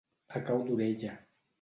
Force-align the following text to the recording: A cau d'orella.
A 0.39 0.41
cau 0.47 0.65
d'orella. 0.71 1.15